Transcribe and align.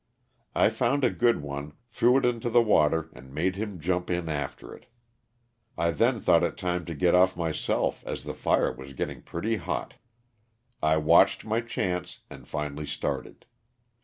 I 0.55 0.69
found 0.69 1.03
a 1.03 1.11
good 1.11 1.43
one, 1.43 1.73
threw 1.85 2.17
it 2.17 2.25
into 2.25 2.49
the 2.49 2.59
water 2.63 3.11
and 3.13 3.31
made 3.31 3.55
him 3.55 3.79
jump 3.79 4.09
in 4.09 4.29
after 4.29 4.73
it. 4.73 4.87
I 5.77 5.91
then 5.91 6.19
thought 6.19 6.41
it 6.41 6.57
time 6.57 6.85
to 6.85 6.95
get 6.95 7.13
o: 7.13 7.29
myself 7.37 8.03
as 8.03 8.23
the 8.23 8.33
fire 8.33 8.73
was 8.73 8.93
getting 8.93 9.21
pretty 9.21 9.57
hot. 9.57 9.97
I 10.81 10.97
watched 10.97 11.45
my 11.45 11.61
chance 11.61 12.21
and 12.31 12.47
finally 12.47 12.87
started. 12.87 13.45